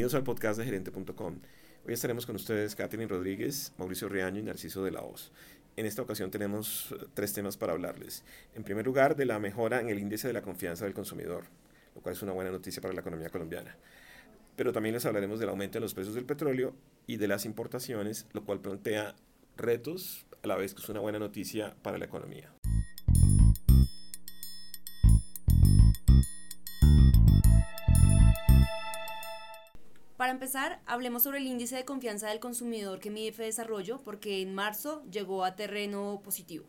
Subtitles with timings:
[0.00, 1.40] Bienvenidos al podcast de gerente.com.
[1.86, 5.30] Hoy estaremos con ustedes Catherine Rodríguez, Mauricio Riaño y Narciso de la Hoz.
[5.76, 8.24] En esta ocasión tenemos eh, tres temas para hablarles.
[8.54, 11.44] En primer lugar, de la mejora en el índice de la confianza del consumidor,
[11.94, 13.76] lo cual es una buena noticia para la economía colombiana.
[14.56, 16.74] Pero también les hablaremos del aumento en los precios del petróleo
[17.06, 19.16] y de las importaciones, lo cual plantea
[19.58, 22.50] retos a la vez que es una buena noticia para la economía.
[30.20, 34.54] Para empezar, hablemos sobre el índice de confianza del consumidor que mide Desarrollo, porque en
[34.54, 36.66] marzo llegó a terreno positivo.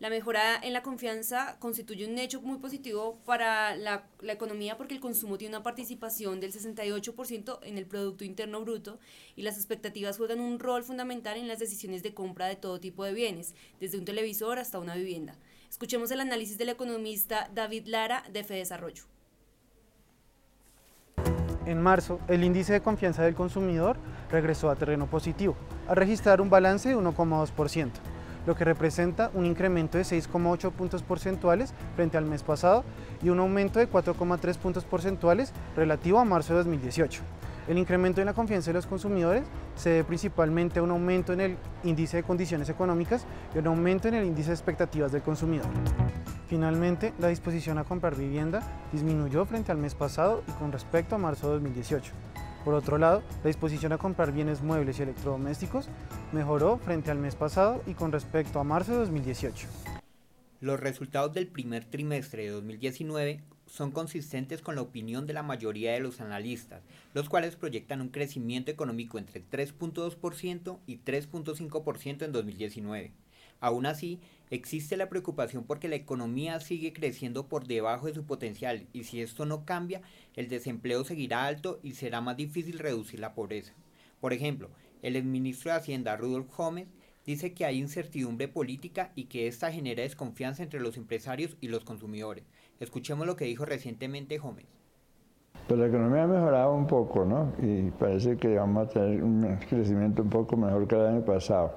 [0.00, 5.00] La mejora en la confianza constituye un hecho muy positivo para la, economía porque el
[5.00, 8.98] consumo tiene una participación del 68% en el Producto Interno Bruto
[9.36, 13.04] y las expectativas juegan un rol fundamental en las decisiones de compra de todo tipo
[13.04, 15.38] de bienes, desde un televisor hasta una vivienda.
[15.68, 19.04] Escuchemos el análisis del economista David Lara de Desarrollo.
[21.70, 23.96] En marzo, el índice de confianza del consumidor
[24.28, 25.54] regresó a terreno positivo,
[25.86, 27.90] a registrar un balance de 1,2%,
[28.44, 32.82] lo que representa un incremento de 6,8 puntos porcentuales frente al mes pasado
[33.22, 37.22] y un aumento de 4,3 puntos porcentuales relativo a marzo de 2018.
[37.68, 39.44] El incremento en la confianza de los consumidores
[39.76, 43.24] se debe principalmente a un aumento en el índice de condiciones económicas
[43.54, 45.66] y un aumento en el índice de expectativas del consumidor.
[46.50, 48.60] Finalmente, la disposición a comprar vivienda
[48.92, 52.12] disminuyó frente al mes pasado y con respecto a marzo de 2018.
[52.64, 55.88] Por otro lado, la disposición a comprar bienes muebles y electrodomésticos
[56.32, 59.68] mejoró frente al mes pasado y con respecto a marzo de 2018.
[60.60, 65.92] Los resultados del primer trimestre de 2019 son consistentes con la opinión de la mayoría
[65.92, 66.82] de los analistas,
[67.14, 73.12] los cuales proyectan un crecimiento económico entre 3.2% y 3.5% en 2019.
[73.60, 78.86] Aún así, existe la preocupación porque la economía sigue creciendo por debajo de su potencial
[78.92, 80.02] y si esto no cambia,
[80.34, 83.72] el desempleo seguirá alto y será más difícil reducir la pobreza.
[84.20, 84.70] Por ejemplo,
[85.02, 86.88] el exministro de Hacienda Rudolf Gómez
[87.24, 91.84] dice que hay incertidumbre política y que esta genera desconfianza entre los empresarios y los
[91.84, 92.44] consumidores.
[92.80, 94.66] Escuchemos lo que dijo recientemente Gómez.
[95.68, 97.52] Pues la economía ha mejorado un poco, ¿no?
[97.62, 101.74] Y parece que vamos a tener un crecimiento un poco mejor que el año pasado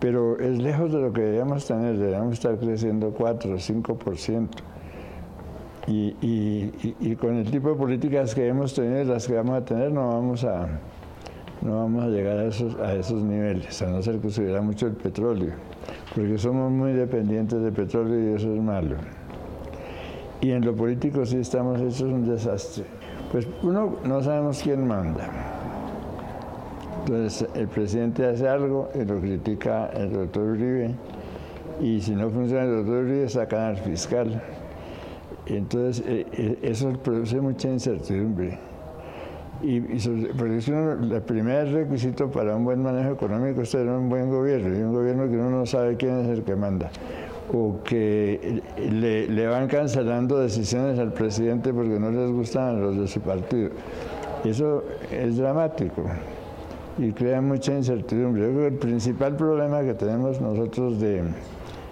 [0.00, 4.48] pero es lejos de lo que deberíamos tener, deberíamos estar creciendo 4 o 5%.
[5.88, 9.56] Y, y, y, con el tipo de políticas que hemos tenido y las que vamos
[9.56, 10.66] a tener, no vamos a,
[11.62, 14.88] no vamos a llegar a esos, a esos niveles, a no ser que subiera mucho
[14.88, 15.52] el petróleo,
[16.14, 18.96] porque somos muy dependientes del petróleo y eso es malo.
[20.40, 22.84] Y en lo político sí estamos hechos un desastre.
[23.30, 25.28] Pues uno no sabemos quién manda.
[27.06, 30.90] Entonces el presidente hace algo y lo critica el doctor Uribe
[31.80, 34.42] y si no funciona el doctor Uribe sacan al fiscal.
[35.46, 38.58] Entonces eh, eh, eso produce mucha incertidumbre.
[39.62, 39.80] Y,
[40.36, 44.82] porque el primer requisito para un buen manejo económico es tener un buen gobierno y
[44.82, 46.90] un gobierno que uno no sabe quién es el que manda
[47.52, 53.06] o que le, le van cancelando decisiones al presidente porque no les gustan los de
[53.06, 53.70] su partido.
[54.44, 56.02] Eso es dramático
[56.98, 58.66] y crea mucha incertidumbre.
[58.66, 61.22] El principal problema que tenemos nosotros de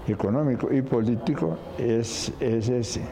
[0.08, 3.02] económico y político es, es ese.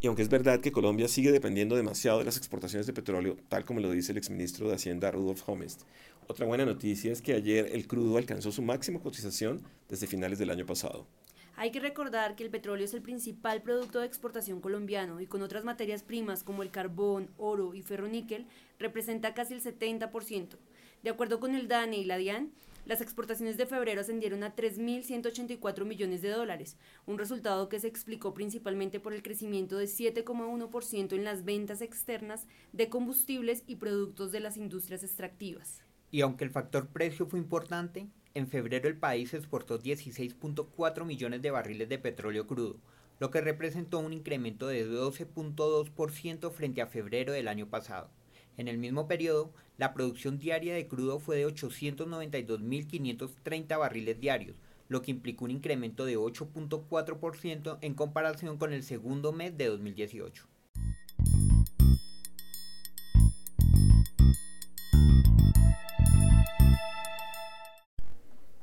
[0.00, 3.64] Y aunque es verdad que Colombia sigue dependiendo demasiado de las exportaciones de petróleo, tal
[3.64, 5.80] como lo dice el exministro de Hacienda Rudolf Homest,
[6.26, 10.50] otra buena noticia es que ayer el crudo alcanzó su máxima cotización desde finales del
[10.50, 11.06] año pasado.
[11.56, 15.40] Hay que recordar que el petróleo es el principal producto de exportación colombiano y con
[15.40, 18.46] otras materias primas como el carbón, oro y ferroníquel
[18.80, 20.56] representa casi el 70%.
[21.04, 22.50] De acuerdo con el DANE y la DIAN,
[22.86, 26.76] las exportaciones de febrero ascendieron a 3.184 millones de dólares,
[27.06, 32.46] un resultado que se explicó principalmente por el crecimiento de 7,1% en las ventas externas
[32.72, 35.82] de combustibles y productos de las industrias extractivas.
[36.10, 41.52] Y aunque el factor precio fue importante, en febrero el país exportó 16.4 millones de
[41.52, 42.80] barriles de petróleo crudo,
[43.20, 48.10] lo que representó un incremento de 12.2% frente a febrero del año pasado.
[48.56, 54.56] En el mismo periodo, la producción diaria de crudo fue de 892.530 barriles diarios,
[54.88, 60.48] lo que implicó un incremento de 8.4% en comparación con el segundo mes de 2018.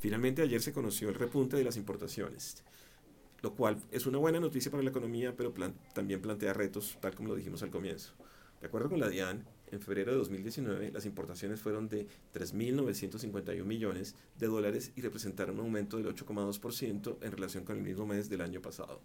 [0.01, 2.63] Finalmente ayer se conoció el repunte de las importaciones,
[3.43, 5.53] lo cual es una buena noticia para la economía, pero
[5.93, 8.13] también plantea retos, tal como lo dijimos al comienzo.
[8.61, 14.15] De acuerdo con la DIAN, En febrero de 2019, las importaciones fueron de 3.951 millones
[14.37, 18.41] de dólares y representaron un aumento del 8,2% en relación con el mismo mes del
[18.41, 18.99] año pasado.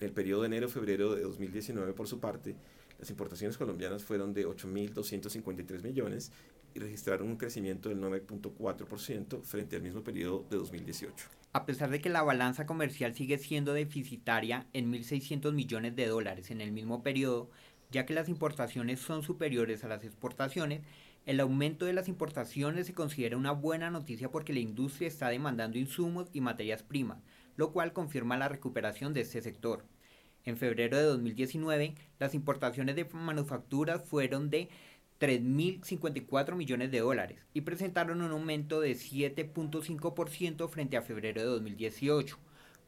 [0.00, 2.56] En el periodo de enero-febrero de 2019, por su parte,
[3.00, 6.32] las importaciones colombianas fueron de 8.253 millones
[6.74, 11.26] y registraron un crecimiento del 9.4% frente al mismo periodo de 2018.
[11.54, 16.50] A pesar de que la balanza comercial sigue siendo deficitaria en 1.600 millones de dólares
[16.50, 17.50] en el mismo periodo,
[17.90, 20.82] ya que las importaciones son superiores a las exportaciones,
[21.24, 25.78] el aumento de las importaciones se considera una buena noticia porque la industria está demandando
[25.78, 27.22] insumos y materias primas,
[27.56, 29.86] lo cual confirma la recuperación de este sector.
[30.44, 34.68] En febrero de 2019, las importaciones de manufacturas fueron de
[35.20, 42.38] 3.054 millones de dólares y presentaron un aumento de 7.5% frente a febrero de 2018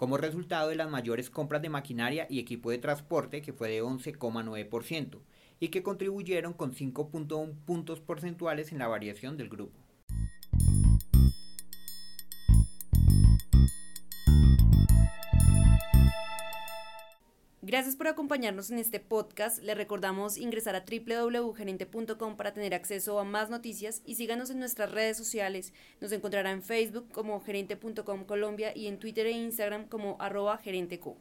[0.02, 3.84] como resultado de las mayores compras de maquinaria y equipo de transporte, que fue de
[3.84, 5.20] 11,9%,
[5.60, 9.78] y que contribuyeron con 5.1 puntos porcentuales en la variación del grupo.
[17.72, 19.62] Gracias por acompañarnos en este podcast.
[19.62, 24.90] Le recordamos ingresar a www.gerente.com para tener acceso a más noticias y síganos en nuestras
[24.90, 25.72] redes sociales.
[25.98, 31.16] Nos encontrará en Facebook como gerente.com Colombia y en Twitter e Instagram como arroba gerenteco.